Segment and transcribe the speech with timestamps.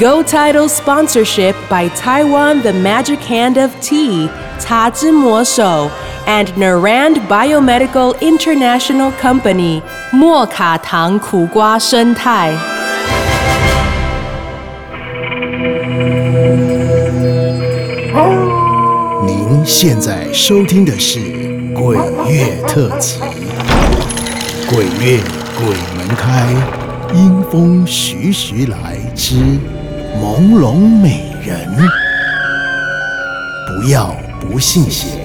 [0.00, 5.90] Go Title sponsorship by Taiwan The Magic Hand of Tea, Ta Zhi Mo Shou,
[6.26, 12.52] and Narand Biomedical International Company, 莫卡糖苦瓜生态。
[19.26, 21.18] 您现在收听的是《
[21.74, 23.20] 鬼月特辑》，
[24.74, 25.20] 鬼月
[25.58, 25.66] 鬼
[25.96, 26.46] 门开，
[27.14, 29.58] 阴风徐徐来之
[30.21, 31.67] 朦胧美人。
[33.67, 35.17] 不要不信邪，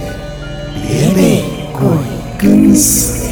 [0.75, 1.83] 别被鬼
[2.39, 3.25] 跟随。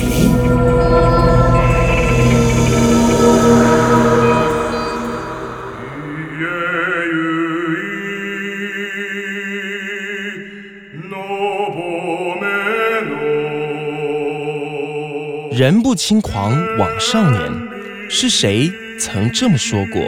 [15.55, 17.40] 人不轻狂枉少年，
[18.10, 18.68] 是谁
[18.98, 20.02] 曾这么说过？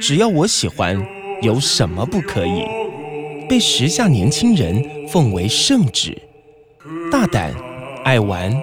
[0.00, 1.00] 只要我喜欢，
[1.42, 2.64] 有什么不可以？
[3.48, 6.16] 被时下年轻人奉为圣旨，
[7.12, 7.52] 大胆、
[8.04, 8.54] 爱玩、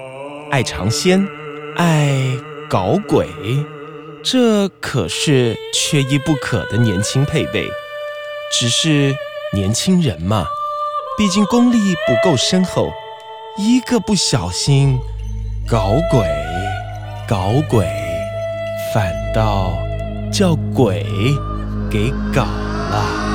[0.49, 1.27] 爱尝鲜、
[1.75, 2.11] 爱
[2.67, 3.27] 搞鬼，
[4.23, 7.67] 这可是缺一不可的年轻配备。
[8.51, 9.15] 只是
[9.53, 10.47] 年轻人嘛，
[11.17, 12.91] 毕竟功力不够深厚，
[13.57, 14.97] 一个不小心。
[15.69, 16.25] 搞鬼，
[17.27, 17.85] 搞鬼，
[18.93, 19.77] 反倒
[20.31, 21.05] 叫鬼
[21.89, 23.25] 给搞了。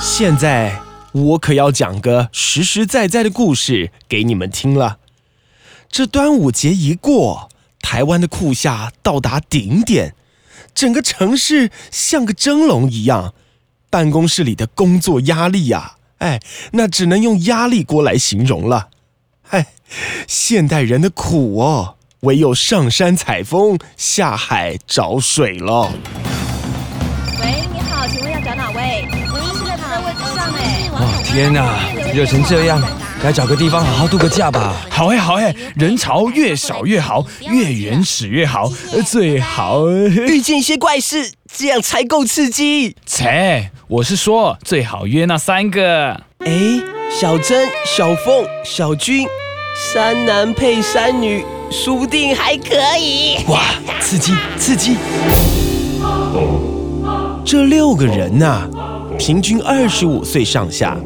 [0.00, 0.80] 现在
[1.12, 4.98] 我可要讲个实实在在的故事给你们听了。
[5.88, 7.48] 这端午节一过，
[7.80, 10.14] 台湾的酷夏到达顶点，
[10.74, 13.32] 整个城市像个蒸笼一样，
[13.88, 16.40] 办公室里的工作压力呀、哎，
[16.72, 18.88] 那只能用压力锅来形容了。
[19.54, 19.66] 哎，
[20.26, 25.92] 现代人的苦哦，唯有上山采风，下海找水了。
[27.40, 29.06] 喂，你好，请问要找哪位？
[29.32, 30.90] 喂，是在他的位置上哎。
[30.94, 32.82] 哇，天哪，热成这样，
[33.22, 34.74] 该找个地方好好度个假吧。
[34.90, 39.88] 好哎，好哎，人潮越少越好，越原始越好，呃最好。
[39.88, 42.96] 遇见一些怪事，这样才够刺激。
[43.06, 46.20] 切，我是说最好约那三个。
[46.40, 46.50] 哎，
[47.20, 49.26] 小珍、小凤、小军，
[49.76, 53.38] 三男配三女，说不定还可以。
[53.48, 53.60] 哇，
[54.00, 54.96] 刺激刺激！
[57.44, 58.68] 这六个人呐、
[59.18, 60.96] 平均二十五岁上下，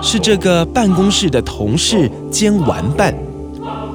[0.00, 3.12] 是这个办公室的同事兼玩伴。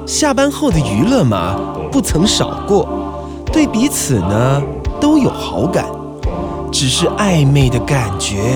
[0.06, 1.58] 下班后的娱乐嘛，
[1.90, 2.86] 不曾少过，
[3.50, 4.62] 对彼此呢
[5.00, 5.86] 都有好感，
[6.70, 8.52] 只是暧昧的感觉，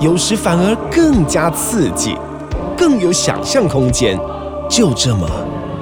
[0.00, 2.16] 有时反而更加刺激，
[2.74, 4.18] 更有想象空间。
[4.68, 5.26] 就这么，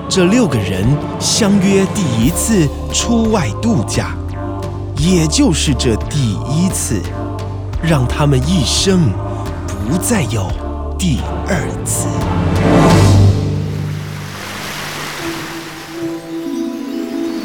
[0.09, 0.87] 这六个人
[1.19, 4.15] 相约第一次出外度假。
[4.99, 7.03] 也就是这第一次，
[7.83, 9.11] 让他们一生
[9.69, 10.51] 不再有
[10.99, 12.07] 第二次。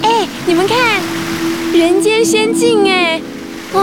[0.01, 0.77] 哎，你们看，
[1.77, 3.21] 人间仙境哎，
[3.73, 3.81] 哇，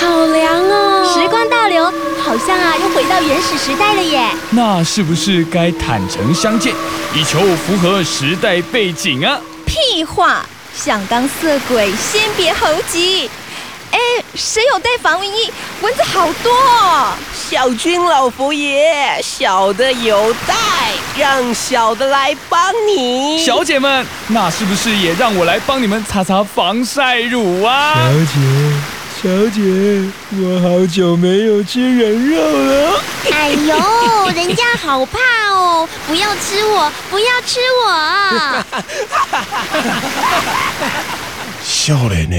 [0.00, 1.04] 好凉哦！
[1.14, 1.84] 时光倒流，
[2.20, 4.30] 好像啊又回到原始时代了耶。
[4.50, 6.72] 那是不是该坦诚相见，
[7.14, 9.38] 以求符合时代背景啊？
[9.66, 10.44] 屁话，
[10.74, 13.30] 想当色鬼，先别猴急。
[13.92, 13.98] 哎，
[14.36, 15.50] 谁有带防蚊衣？
[15.80, 17.12] 蚊子好多哦。
[17.34, 20.54] 小军老佛爷，小的有带，
[21.18, 23.44] 让小的来帮你。
[23.44, 27.94] 小姐们，那是不是也让我来帮你们擦擦防晒乳啊？
[27.96, 28.38] 小姐，
[29.22, 29.60] 小姐，
[30.32, 33.02] 我好久没有吃人肉了。
[33.30, 33.76] 哎呦，
[34.34, 35.18] 人家好怕
[35.52, 35.86] 哦！
[36.06, 38.64] 不要吃我，不要吃我！
[41.62, 42.36] 笑脸呢？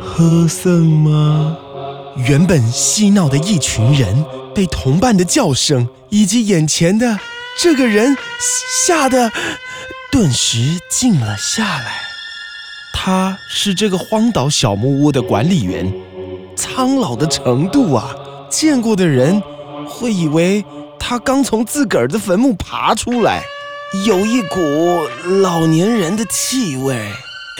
[0.00, 1.58] 喝剩吗？
[2.16, 4.24] 原本嬉闹的一群人，
[4.54, 7.18] 被同伴的叫声以及眼前的
[7.60, 8.16] 这个人
[8.86, 9.30] 吓得
[10.10, 12.11] 顿时静了下来。
[12.92, 15.92] 他是这个荒岛小木屋的管理员，
[16.54, 18.14] 苍老的程度啊，
[18.48, 19.42] 见过的人
[19.88, 20.64] 会以为
[20.98, 23.42] 他刚从自个儿的坟墓爬出来，
[24.06, 24.58] 有一股
[25.42, 26.96] 老年人的气味。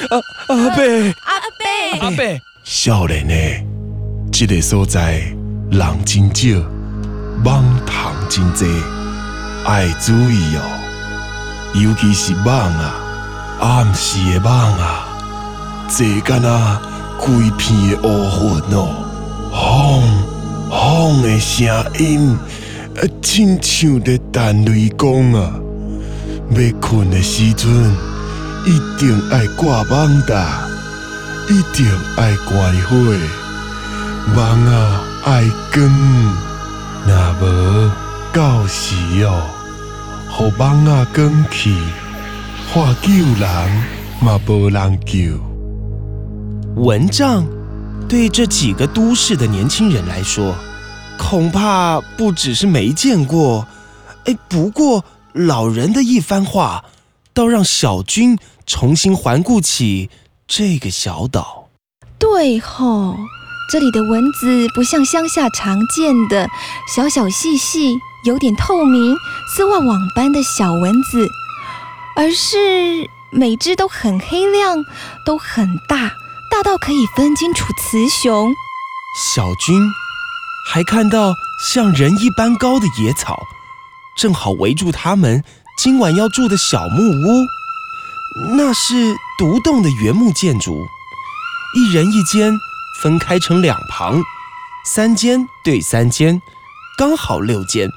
[0.08, 0.18] 啊，
[0.48, 3.34] 阿贝，阿阿伯，阿伯，少年呢
[4.32, 5.20] 这个所在
[5.70, 6.64] 人真少，
[7.44, 8.66] 蠓虫真多，
[9.64, 10.62] 爱注意哦。
[11.74, 12.94] 尤其是蠓啊，
[13.60, 15.08] 暗时的蠓啊，
[15.88, 16.80] 这敢若
[17.18, 18.88] 规片的乌云哦，
[19.50, 20.02] 轰
[20.70, 21.66] 轰的声
[21.98, 22.36] 音，
[22.96, 25.52] 啊，真像在弹雷公啊。
[26.50, 27.70] 要困的时阵，
[28.66, 30.66] 一定爱挂网搭，
[31.48, 31.86] 一定
[32.16, 32.96] 爱关火，
[34.36, 36.36] 网啊爱光，
[37.06, 37.90] 若无
[38.32, 38.94] 到时
[39.24, 39.42] 哦，
[40.30, 41.74] 互网啊光去，
[42.72, 43.84] 喊救人
[44.20, 45.51] 嘛无人救。
[46.76, 47.46] 蚊帐
[48.08, 50.54] 对这几个都市的年轻人来说，
[51.18, 53.66] 恐怕不只是没见过。
[54.24, 56.84] 哎，不过老人的一番话，
[57.34, 60.10] 倒让小军重新环顾起
[60.46, 61.68] 这个小岛。
[62.18, 63.16] 对吼，
[63.70, 66.48] 这里的蚊子不像乡下常见的
[66.94, 69.16] 小小细细、有点透明、
[69.54, 71.28] 丝袜网般的小蚊子，
[72.16, 74.84] 而是每只都很黑亮，
[75.24, 76.12] 都很大，
[76.52, 78.54] 大到可以分清楚雌雄。
[79.16, 79.90] 小军
[80.66, 81.34] 还看到
[81.72, 83.46] 像人一般高的野草，
[84.14, 85.42] 正好围住他们
[85.78, 87.46] 今晚要住的小木屋。
[88.54, 90.86] 那是独栋的原木建筑，
[91.74, 92.52] 一人一间，
[93.00, 94.22] 分开成两旁，
[94.84, 96.42] 三间对三间，
[96.98, 97.90] 刚好六间。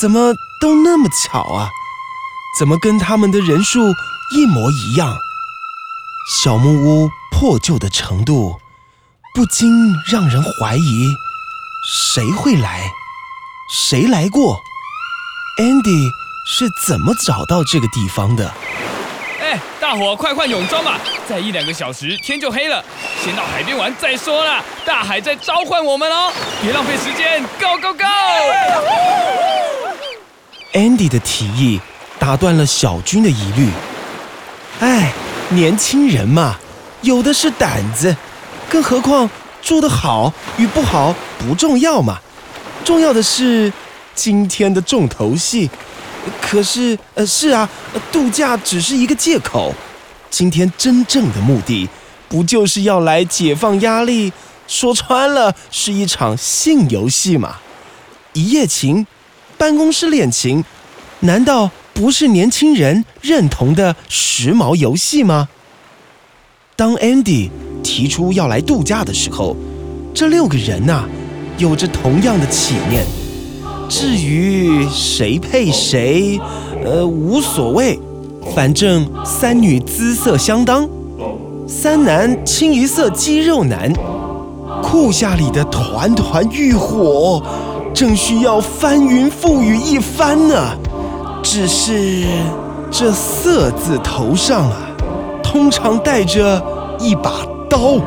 [0.00, 1.68] 怎么都那么巧啊？
[2.58, 3.80] 怎么跟他们的人数
[4.34, 5.14] 一模一样？
[6.42, 8.56] 小木屋破旧的程度，
[9.34, 11.14] 不禁让人怀疑：
[11.86, 12.90] 谁会来？
[13.70, 14.58] 谁来过
[15.58, 16.08] ？Andy
[16.48, 18.50] 是怎么找到这个地方的？
[19.42, 20.98] 哎，大伙快换泳装吧，
[21.28, 22.82] 再一两个小时天就黑了，
[23.22, 24.64] 先到海边玩再说啦。
[24.86, 27.92] 大海在召唤我们哦，别浪费时间，Go Go
[30.72, 31.82] Go！Andy 的提议
[32.18, 33.68] 打断了小军的疑虑。
[34.80, 35.12] 哎，
[35.50, 36.56] 年轻人嘛，
[37.02, 38.14] 有的是胆子，
[38.68, 39.28] 更何况
[39.62, 42.18] 住得好与不好不重要嘛，
[42.84, 43.72] 重要的是
[44.14, 45.70] 今天的重头戏。
[46.40, 47.68] 可是，呃，是啊，
[48.10, 49.72] 度假只是一个借口，
[50.28, 51.88] 今天真正的目的，
[52.28, 54.32] 不就是要来解放压力？
[54.66, 57.58] 说穿了，是一场性游戏嘛，
[58.32, 59.06] 一夜情。
[59.56, 60.64] 办公室恋情，
[61.20, 65.48] 难道不是年轻人认同的时髦游戏吗？
[66.76, 67.48] 当 Andy
[67.82, 69.56] 提出要来度假的时候，
[70.12, 71.08] 这六个人呐、
[71.56, 73.02] 有着同样的起念。
[73.88, 76.38] 至于谁配谁，
[76.84, 77.98] 呃，无所谓，
[78.54, 80.86] 反正三女姿色相当，
[81.66, 83.90] 三男清一色肌肉男，
[84.82, 87.42] 裤下里的团团欲火。
[87.94, 90.76] 正需要翻云覆雨一番呢，
[91.42, 92.26] 只是
[92.90, 94.85] 这色字头上啊，
[95.46, 96.60] 通常带着
[96.98, 97.30] 一把
[97.70, 97.78] 刀。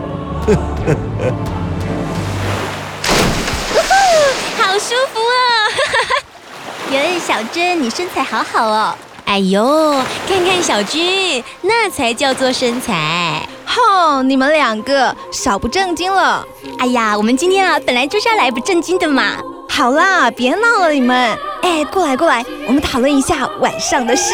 [4.58, 5.72] 好舒服哦！
[6.92, 8.94] 哟，小珍，你身材好好哦。
[9.26, 9.64] 哎呦，
[10.28, 13.48] 看看小军，那才叫做身材。
[13.66, 16.46] 吼，你们两个少不正经了。
[16.80, 19.38] 哎呀，我们今天啊，本来就是要来不正经的嘛。
[19.70, 21.38] 好啦，别闹了，你们。
[21.62, 24.34] 哎，过来过来，我们讨论一下晚上的事。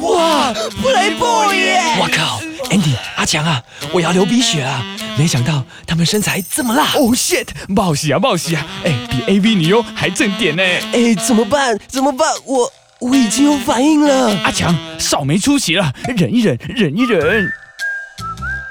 [0.00, 1.80] 哇，Playboy 耶！
[2.00, 2.40] 我靠
[2.70, 4.84] ，Andy，阿强啊，我要流鼻血啊！
[5.16, 6.92] 没想到他们身材这么辣。
[6.94, 8.66] ！Oh、shit，冒喜啊冒喜啊！
[8.84, 10.62] 哎，比 AV 女优还正点呢！
[10.62, 11.78] 哎，怎么办？
[11.86, 12.28] 怎么办？
[12.44, 14.36] 我我已经有反应了。
[14.42, 17.48] 阿强，少没出息了，忍一忍，忍一忍。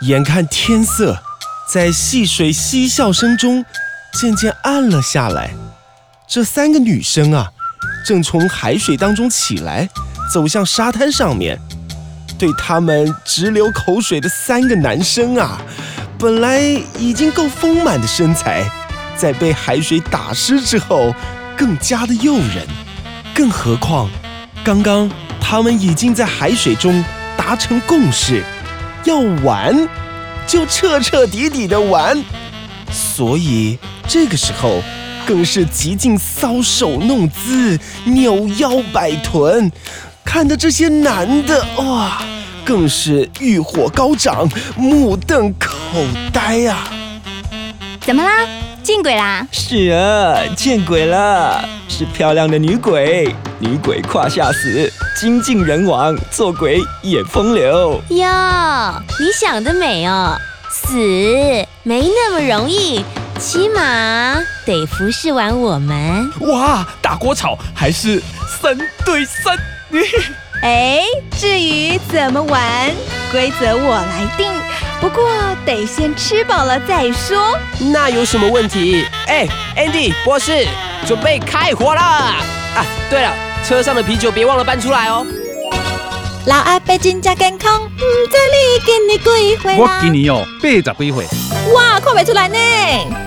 [0.01, 1.17] 眼看天色
[1.71, 3.63] 在戏水嬉笑声中
[4.19, 5.51] 渐渐暗了下来，
[6.27, 7.49] 这三个女生啊，
[8.05, 9.87] 正从海水当中起来，
[10.33, 11.59] 走向沙滩上面。
[12.39, 15.61] 对他们直流口水的三个男生啊，
[16.17, 16.59] 本来
[16.97, 18.67] 已经够丰满的身材，
[19.15, 21.13] 在被海水打湿之后，
[21.55, 22.65] 更加的诱人。
[23.35, 24.09] 更何况，
[24.63, 25.07] 刚刚
[25.39, 27.05] 他们已经在海水中
[27.37, 28.43] 达成共识。
[29.03, 29.87] 要玩，
[30.47, 32.19] 就彻彻底底的玩，
[32.91, 34.81] 所以这个时候
[35.27, 39.71] 更是极尽搔首弄姿、扭腰摆臀，
[40.33, 42.17] 看的这些男的哇，
[42.65, 45.69] 更是欲火高涨、目瞪口
[46.33, 46.89] 呆啊！
[48.01, 48.31] 怎么啦？
[48.81, 49.47] 见鬼啦！
[49.51, 51.63] 是啊，见鬼了！
[51.87, 58.01] 是漂亮的女鬼，女鬼胯下死，精尽人亡，做鬼也风流。
[58.09, 58.25] 哟，
[59.19, 60.35] 你想得美哦！
[60.67, 60.97] 死
[61.83, 63.05] 没那么容易，
[63.37, 66.27] 起码得服侍完我们。
[66.39, 68.19] 哇，大锅炒还是
[68.59, 68.75] 三
[69.05, 69.55] 对三？
[70.61, 71.01] 哎，
[71.37, 72.91] 至于怎么玩，
[73.31, 74.51] 规则我来定。
[75.01, 75.29] 不过
[75.65, 77.57] 得先吃饱了再说。
[77.91, 79.05] 那有什么问题？
[79.27, 80.65] 哎，Andy 博士，
[81.05, 82.35] 准备开火啦！
[82.75, 83.33] 啊，对了，
[83.67, 85.25] 车上的啤酒别忘了搬出来哦。
[86.45, 87.89] 老阿伯真正健康，唔
[88.29, 91.25] 知你今年几岁我今年哦八十几岁，
[91.73, 92.57] 哇，看不出来呢。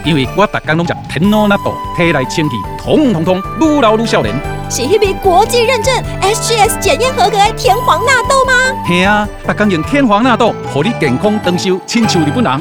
[0.04, 4.35] 因为我逐工拢食天罗纳豆，体内清气通通通，愈老愈少年。
[4.68, 8.52] 是迄笔国际认证 SGS 检验合格的天皇纳豆吗？
[8.85, 12.52] 嘿啊，逐工用天皇纳豆，互你健康长寿，亲像日本人。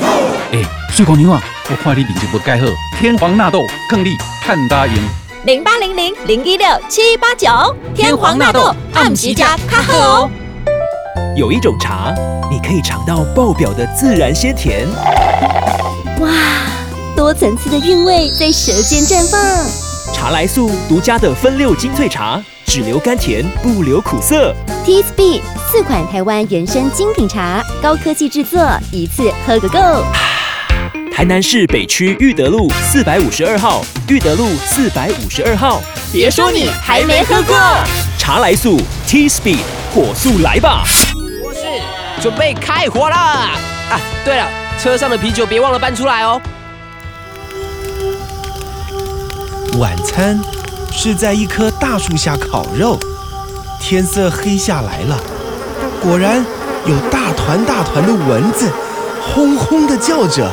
[0.51, 2.65] 哎，水姑娘啊，我看你面色不改好，
[2.99, 4.95] 天皇纳豆更你看大用。
[5.45, 7.47] 零八零零零一六七八九，
[7.93, 10.29] 天皇纳豆按时加卡好哦。
[11.35, 12.13] 有一种茶，
[12.49, 14.87] 你可以尝到爆表的自然鲜甜。
[16.19, 16.29] 哇，
[17.15, 19.41] 多层次的韵味在舌尖绽放。
[20.13, 24.55] 茶来素独家的分六精粹茶，只留甘甜，不留苦涩。
[24.85, 25.41] T Speed
[25.71, 29.79] 四款台湾原生精品茶，高科技制作，一次喝个够。
[31.11, 35.81] 台南市北区裕德路四百五十二号，裕德路四百五十二号。
[36.11, 37.57] 别说你还没喝过，
[38.17, 39.59] 茶来素 T Speed
[39.93, 40.83] 火速来吧！
[42.21, 43.15] 准备开火了！
[43.15, 44.47] 啊，对了，
[44.79, 46.41] 车上的啤酒别忘了搬出来哦。
[49.77, 50.39] 晚餐
[50.91, 52.97] 是在一棵大树下烤肉，
[53.79, 55.19] 天色黑下来了，
[56.01, 56.43] 果然
[56.85, 58.71] 有大团大团的蚊子，
[59.21, 60.51] 轰轰的叫着。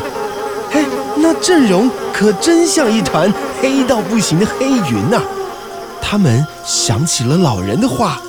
[0.71, 0.85] 嘿，
[1.16, 5.23] 那阵容可真像一团黑到不行的黑云呐、
[6.02, 8.21] 他们想起了老人的话，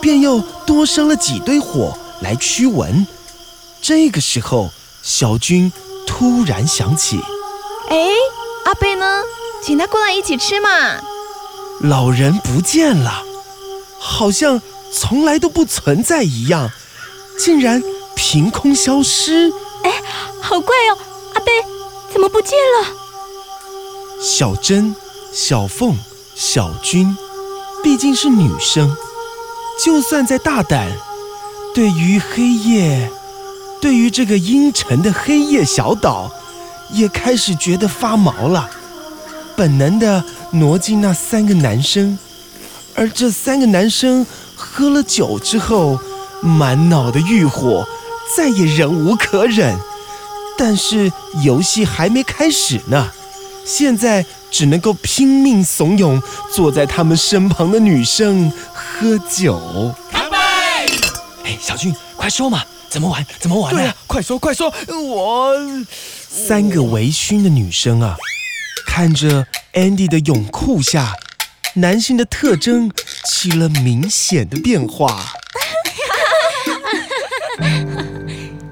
[0.00, 3.06] 便又多生了几堆火来驱蚊。
[3.82, 4.70] 这个时候，
[5.02, 5.72] 小军
[6.06, 7.18] 突然想起，
[7.88, 7.96] 哎，
[8.64, 9.22] 阿贝呢？
[9.62, 10.68] 请他过来一起吃嘛。
[11.80, 13.24] 老人不见了，
[13.98, 14.60] 好像
[14.92, 16.70] 从来都不存在一样，
[17.38, 17.82] 竟然
[18.14, 19.52] 凭空消失。
[19.82, 19.92] 哎
[20.40, 20.98] 好怪哦！
[21.34, 21.52] 阿贝
[22.12, 22.50] 怎么不见
[22.80, 22.88] 了？
[24.22, 24.94] 小珍、
[25.32, 25.96] 小凤、
[26.34, 27.16] 小军，
[27.82, 28.94] 毕竟是女生，
[29.82, 30.90] 就算再大胆，
[31.72, 33.10] 对于黑夜，
[33.80, 36.30] 对于这个阴沉的黑夜小岛，
[36.90, 38.68] 也开始觉得发毛了。
[39.56, 42.18] 本能的挪进那三个男生，
[42.94, 45.98] 而这三个男生喝了酒之后，
[46.42, 47.86] 满脑的欲火，
[48.36, 49.78] 再也忍无可忍。
[50.58, 51.12] 但是
[51.44, 53.10] 游戏还没开始呢，
[53.64, 56.20] 现在只能够拼命怂恿
[56.52, 59.94] 坐在他们身旁的女生喝酒。
[61.70, 63.24] 哎，小俊，快说嘛，怎么玩？
[63.38, 63.78] 怎么玩呢？
[63.78, 65.54] 对啊，快说快说，我
[66.28, 68.16] 三个微醺的女生啊，
[68.88, 71.12] 看着 Andy 的泳裤下，
[71.74, 72.90] 男性的特征
[73.24, 75.26] 起了明显的变化。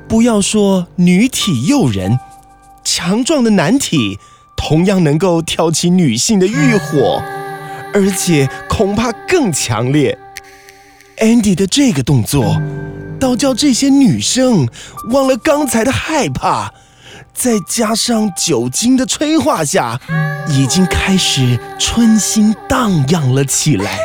[0.08, 2.18] 不要说女体诱人，
[2.82, 4.18] 强壮的男体
[4.56, 7.22] 同样能够挑起女性的欲火，
[7.94, 10.18] 而且恐怕更强烈。
[11.18, 12.56] Andy 的这个动作，
[13.18, 14.68] 倒叫这些女生
[15.10, 16.72] 忘了刚才的害怕，
[17.32, 20.00] 再加上酒精的催化下，
[20.48, 23.98] 已经开始春心荡漾了起来。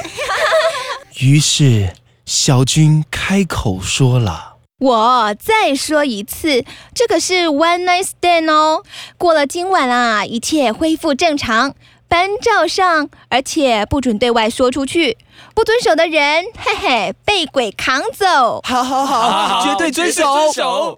[1.20, 1.94] 于是，
[2.26, 4.58] 小军开口说了。
[4.80, 8.84] 我再说一次，这可是 one night stand 哦。
[9.18, 11.74] 过了今晚啊，一切恢复正常，
[12.14, 15.18] 班照上，而且不准对外说出去。
[15.56, 18.62] 不遵守的人，嘿嘿，被鬼扛走。
[18.64, 20.54] 好好好，绝对遵守。
[20.54, 20.96] 守。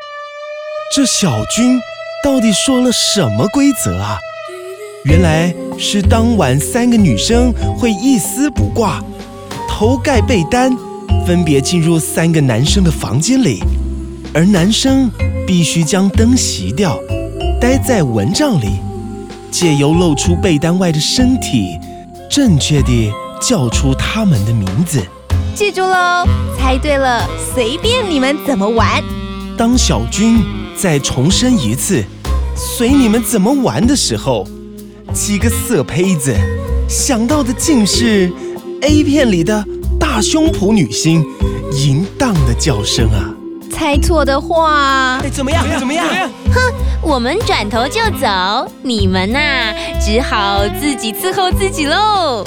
[0.94, 1.80] 这小军
[2.22, 4.18] 到底说了什么规则啊？
[5.06, 9.02] 原来是当晚三个女生会一丝不挂，
[9.70, 10.76] 头盖被单，
[11.26, 13.64] 分别进入三个男生的房间里，
[14.34, 15.10] 而男生
[15.48, 17.00] 必须将灯熄掉，
[17.62, 18.82] 待在蚊帐里，
[19.58, 21.80] 借由露出被单外的身体，
[22.30, 23.10] 正确地
[23.40, 25.02] 叫出他们的名字。
[25.56, 29.02] 记住喽，猜对了，随便你们怎么玩。
[29.58, 30.44] 当小军
[30.76, 32.04] 再重申一次
[32.54, 34.46] “随你们怎么玩”的时候，
[35.14, 36.36] 几个色胚子
[36.90, 38.30] 想到的竟是
[38.82, 39.66] A 片里的
[39.98, 41.26] 大胸脯女星
[41.72, 43.32] 淫荡的叫声啊！
[43.76, 45.66] 猜错的话，怎么样？
[45.78, 46.06] 怎么样？
[46.50, 49.40] 哼，我们转头就走，你们呐、
[50.00, 52.42] 只好自己伺候自己喽。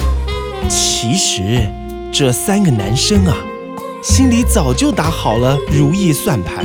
[0.71, 1.69] 其实
[2.11, 3.37] 这三个男生啊，
[4.03, 6.65] 心里早就打好了如意算盘，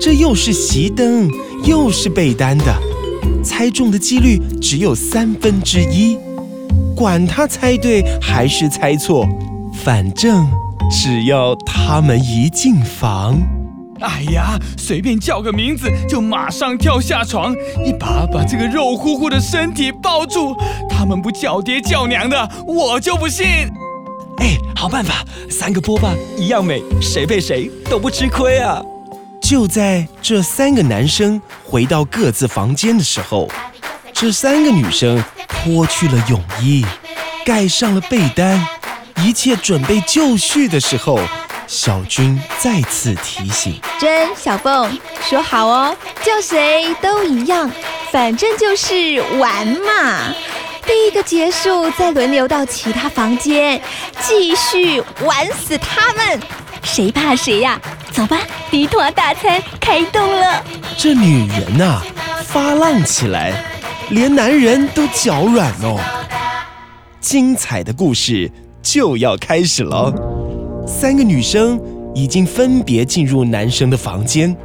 [0.00, 1.30] 这又是熄灯，
[1.62, 2.74] 又是被单的，
[3.44, 6.18] 猜中的几率只有三分之一。
[6.96, 9.24] 管他猜对还是猜错，
[9.72, 10.44] 反正
[10.90, 13.40] 只要他们一进房，
[14.00, 17.52] 哎呀，随便叫个名字就马上跳下床，
[17.84, 20.56] 一把把这个肉乎乎的身体抱住。
[20.88, 23.46] 他们不叫爹叫娘的，我就不信。
[24.38, 28.80] 哎，好办法，三个波霸一样美，谁被谁都不吃亏啊！
[29.40, 33.48] 就在这三个男生回到各自房间的时候，
[34.12, 36.84] 这三个女生脱去了泳衣，
[37.44, 38.64] 盖上了被单，
[39.24, 41.18] 一切准备就绪的时候，
[41.68, 47.70] 小军再次提醒：真小凤说好哦，叫谁都一样，
[48.10, 50.32] 反正就是玩嘛。
[50.86, 53.78] 第一个结束，再轮流到其他房间，
[54.22, 56.40] 继续玩死他们。
[56.82, 57.78] 谁怕谁呀、
[58.12, 58.38] 走吧，
[58.70, 60.64] 敌团大餐开动了。
[60.96, 62.00] 这女人呐、
[62.46, 63.52] 发浪起来，
[64.08, 66.00] 连男人都脚软哦。
[67.20, 68.50] 精彩的故事
[68.82, 70.10] 就要开始了。
[70.88, 71.78] 三个女生
[72.14, 74.56] 已经分别进入男生的房间，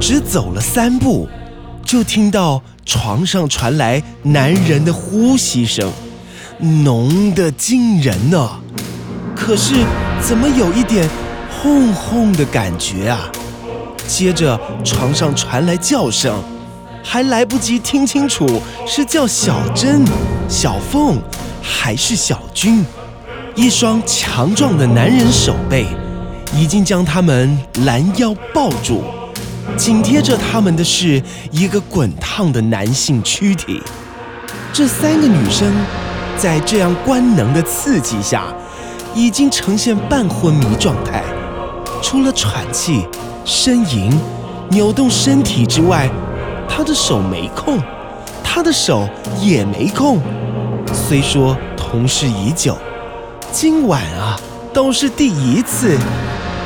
[0.00, 1.28] 只走了三步，
[1.84, 5.92] 就听到床上传来男人的呼吸声，
[6.60, 8.50] 浓得惊人呢、
[9.36, 9.74] 可是
[10.22, 11.06] 怎么有一点
[11.60, 13.30] 轰轰的感觉啊？
[14.08, 16.42] 接着床上传来叫声，
[17.04, 20.02] 还来不及听清楚是叫小珍、
[20.48, 21.20] 小凤
[21.60, 22.82] 还是小军。
[23.54, 25.86] 一双强壮的男人手背
[26.56, 29.04] 已经将他们拦腰抱住，
[29.76, 33.82] 紧贴着他们的是一个滚烫的男性躯体。
[34.72, 35.70] 这三个女生
[36.38, 38.44] 在这样官能的刺激下，
[39.14, 41.22] 已经呈现半昏迷状态，
[42.00, 43.06] 除了喘气、
[43.44, 44.10] 呻吟、
[44.70, 46.08] 扭动身体之外，
[46.66, 47.78] 她的手没空，
[48.42, 49.06] 她的手
[49.42, 50.18] 也没空。
[50.90, 52.76] 虽说同事已久，
[53.52, 54.40] 今晚啊
[54.72, 55.98] 都是第一次，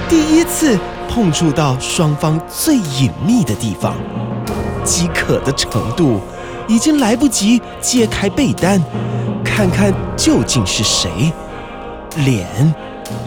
[0.08, 3.96] 第一次碰触到双方最隐秘的地方，
[4.84, 6.20] 饥渴的程度
[6.68, 8.80] 已经来不及揭开被单，
[9.44, 11.32] 看看究竟是谁。
[12.18, 12.46] 脸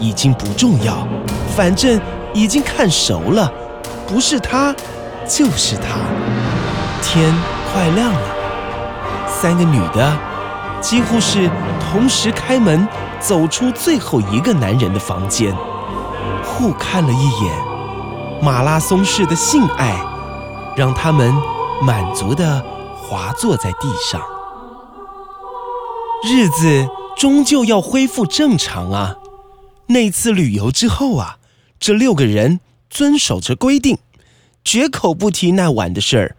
[0.00, 1.06] 已经不重要，
[1.54, 2.00] 反正
[2.32, 3.52] 已经看熟了，
[4.08, 4.74] 不是他
[5.28, 5.98] 就是他。
[7.02, 7.30] 天
[7.70, 8.20] 快亮了，
[9.28, 10.16] 三个女的
[10.80, 12.88] 几乎是同时开门
[13.20, 15.54] 走出最后一个男人的房间，
[16.42, 19.94] 互看了一眼，马拉松式的性爱
[20.76, 21.32] 让他们
[21.82, 22.64] 满足的
[22.96, 24.22] 滑坐在地上。
[26.24, 29.16] 日子终究要恢复正常啊！
[29.86, 31.38] 那次旅游之后啊，
[31.78, 33.98] 这六个人遵守着规定，
[34.64, 36.36] 绝口不提那晚的事儿，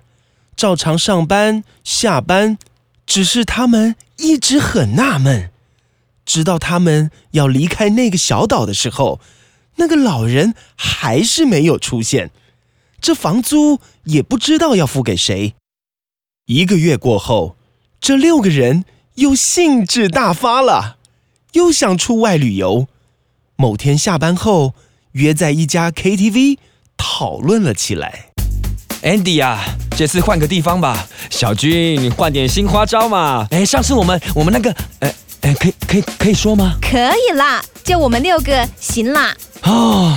[0.55, 2.57] 照常上班下班。
[3.07, 5.50] 只是他们一直很纳闷，
[6.25, 9.19] 直到他们要离开那个小岛的时候，
[9.75, 12.31] 那个老人还是没有出现，
[12.99, 15.55] 这房租也不知道要付给谁。
[16.45, 17.55] 一个月过后，
[17.99, 20.97] 这六个人又兴致大发了，
[21.53, 22.87] 又想出外旅游。
[23.55, 24.73] 某天下班后，
[25.13, 26.57] 约在一家 KTV
[26.97, 28.31] 讨论了起来。
[29.03, 29.63] Andy 啊，
[29.97, 31.07] 这次换个地方吧。
[31.29, 33.47] 小军，你换点新花招嘛。
[33.51, 36.75] 哎，上次我们我们那个，呃，呃，可以可以可以说吗？
[36.81, 39.33] 可以啦，就我们六个行啦。
[39.63, 40.15] 哦，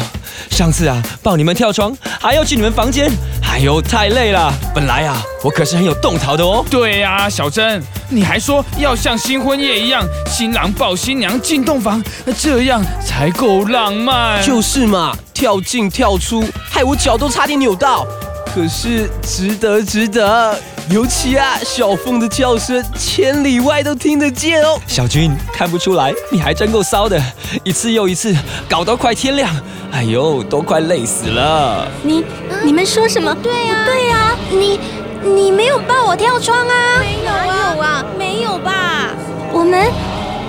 [0.51, 3.11] 上次啊，抱你们跳床，还要去你们房间，
[3.43, 4.53] 哎呦，太累了。
[4.75, 6.65] 本来啊，我可是很有动桃的哦。
[6.71, 12.03] 对呀、小珍，你还说要像新婚夜一样，新郎抱新娘进洞房，
[12.39, 14.43] 这样才够浪漫。
[14.43, 18.07] 就是嘛，跳进跳出，害我脚都差点扭到。
[18.55, 20.59] 可是值得，值得。
[20.91, 24.79] 尤其啊，小凤的叫声千里外都听得见哦。
[24.87, 27.19] 小军看不出来，你还真够骚的，
[27.63, 28.37] 一次又一次，
[28.69, 29.51] 搞到快天亮，
[29.91, 31.89] 哎呦，都快累死了。
[32.03, 32.23] 你
[32.63, 33.35] 你们说什么？
[33.43, 34.79] 对呀、对呀、你
[35.23, 37.01] 你没有抱我跳窗啊？
[37.01, 39.15] 没有啊，有啊，没有吧？
[39.53, 39.91] 我们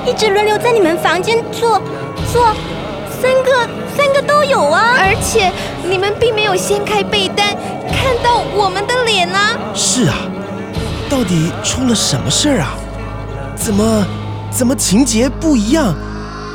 [0.05, 1.81] 一直轮流在你们房间坐
[2.33, 2.53] 坐，
[3.21, 4.95] 三个三个都有啊。
[4.97, 5.51] 而且
[5.89, 7.55] 你们并没有掀开被单，
[7.87, 9.57] 看到我们的脸啊！
[9.73, 10.15] 是啊，
[11.09, 12.75] 到底出了什么事儿啊？
[13.55, 14.05] 怎么
[14.51, 15.93] 怎么情节不一样？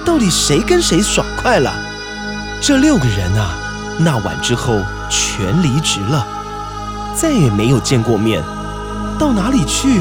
[0.04, 1.72] 到底谁跟谁爽快了？
[2.60, 3.54] 这六个人啊，
[3.98, 4.74] 那晚之后
[5.08, 6.26] 全离职了，
[7.14, 8.42] 再也没有见过面。
[9.18, 10.00] 到哪里去？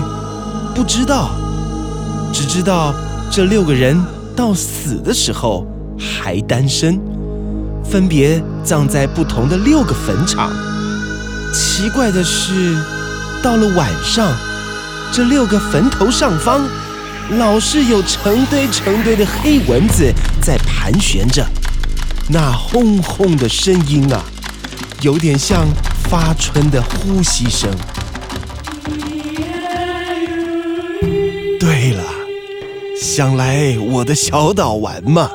[0.75, 1.31] 不知道，
[2.31, 2.93] 只知道
[3.29, 4.01] 这六个人
[4.35, 5.65] 到死的时候
[5.97, 6.99] 还单身，
[7.89, 10.51] 分别葬在不同的六个坟场。
[11.51, 12.77] 奇怪的是，
[13.41, 14.31] 到了晚上，
[15.11, 16.61] 这六个坟头上方，
[17.37, 21.43] 老是有成堆成堆的黑蚊子在盘旋着。
[22.29, 24.23] 那轰轰的声音啊，
[25.01, 25.67] 有点像
[26.03, 27.67] 发春的呼吸声。
[31.59, 32.03] 对了，
[33.01, 35.29] 想来我的小岛玩嘛，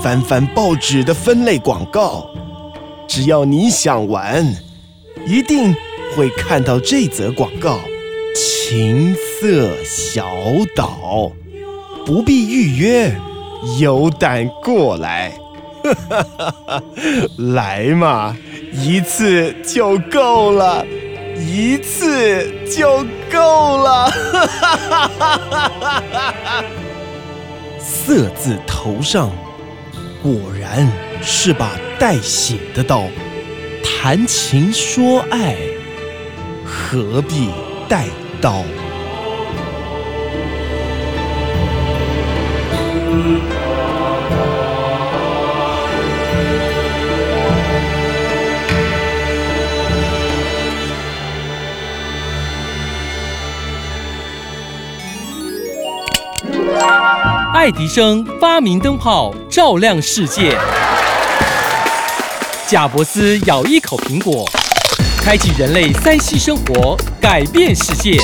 [0.00, 2.28] 翻翻报纸的分类广告，
[3.08, 4.56] 只要你想玩，
[5.26, 5.74] 一定
[6.16, 7.78] 会看到这则广告：
[8.34, 10.26] 情色小
[10.74, 11.32] 岛，
[12.06, 13.14] 不必预约，
[13.78, 15.32] 有胆过来。
[15.82, 16.82] 哈哈哈！
[17.54, 18.36] 来嘛，
[18.72, 20.86] 一次就够了，
[21.36, 24.08] 一次就够了。
[24.08, 24.46] 哈
[25.18, 25.40] 哈
[26.12, 26.64] 哈！
[27.80, 29.28] 色字头上
[30.22, 30.88] 果然
[31.20, 33.08] 是把带血的刀，
[33.82, 35.56] 谈情说爱
[36.64, 37.50] 何必
[37.88, 38.06] 带
[38.40, 38.64] 刀？
[57.62, 60.58] 爱迪生发明灯泡，照亮世界。
[62.66, 64.44] 贾伯斯咬一口苹果，
[65.18, 68.18] 开启人类三息生活，改变世界。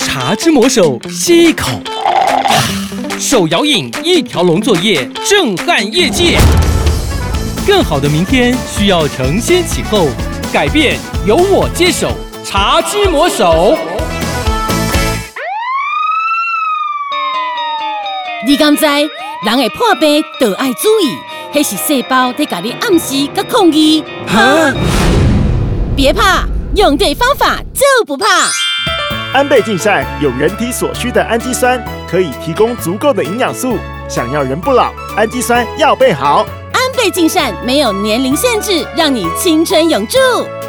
[0.00, 1.80] 茶之魔手吸一口，
[3.20, 6.40] 手摇饮一条龙作业，震撼业界。
[7.64, 10.08] 更好的明天需要承先启后，
[10.52, 12.10] 改变由我接手。
[12.44, 13.78] 茶之魔手。
[18.46, 21.16] 你敢知人会破病都爱注意，
[21.54, 24.04] 那是细胞在给你暗示甲抗议。
[24.26, 24.70] 哈！
[25.96, 28.26] 别怕，用对方法就不怕。
[29.32, 33.78] 安倍晋善有人体所需的氨基酸，可以提供足够的营养素。
[34.10, 36.46] 想要人不老，氨基酸要备好。
[36.72, 40.18] 安倍晋善没有年龄限制，让你青春永驻。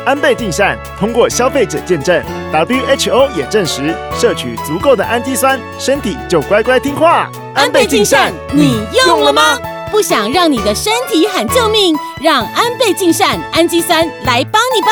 [0.05, 7.27] 安倍晋善通过消费者见证，WHO 也证实，摄取足够的氨基酸，身体就乖乖听话。
[7.55, 9.57] 安倍晋善，你用了吗？
[9.91, 14.87] 不想让你的身体喊救命，让安倍晋善氨基酸来帮你吧。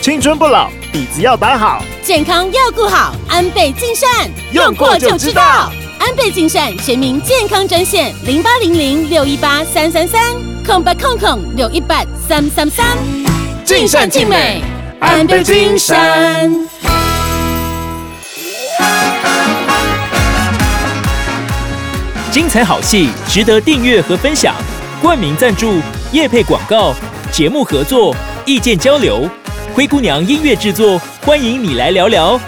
[0.00, 3.12] 青春不老，底子要打好，健康要顾好。
[3.28, 4.08] 安倍晋善，
[4.52, 5.70] 用过就知道。
[5.98, 10.22] 安倍晋善全民健康专线：零八零零六一八三三三
[10.64, 13.17] 空八空空六一八三三三。
[13.68, 14.62] 尽善尽美，
[14.98, 16.50] 安倍晋善。
[22.30, 24.54] 精彩好戏，值得订阅和分享。
[25.02, 26.94] 冠名赞助、业配广告、
[27.30, 29.28] 节目合作、意见交流，
[29.74, 32.40] 灰姑娘音乐制作，欢迎你来聊聊。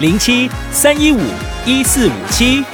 [0.00, 1.20] 零七三一五
[1.64, 2.64] 一四五七。